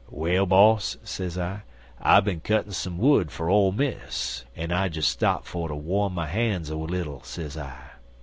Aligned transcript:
"'Well, 0.09 0.47
boss,' 0.47 0.97
sez 1.03 1.37
I, 1.37 1.61
'I 2.01 2.19
bin 2.21 2.39
cuttin' 2.39 2.71
some 2.71 2.97
wood 2.97 3.29
fer 3.31 3.49
Ole 3.49 3.71
Miss, 3.71 4.45
en 4.55 4.71
I 4.71 4.87
des 4.87 5.03
stop 5.03 5.45
fer 5.45 5.67
ter 5.67 5.75
worn 5.75 6.13
my 6.13 6.25
han's 6.25 6.71
a 6.71 6.75
little,' 6.75 7.21
sez 7.21 7.55
I. 7.55 7.77